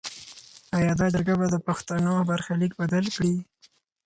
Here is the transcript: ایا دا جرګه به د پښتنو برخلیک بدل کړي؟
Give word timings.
ایا 0.77 0.93
دا 0.99 1.07
جرګه 1.13 1.33
به 1.39 1.47
د 1.53 1.55
پښتنو 1.67 2.13
برخلیک 2.29 2.71
بدل 2.81 3.05
کړي؟ 3.15 3.35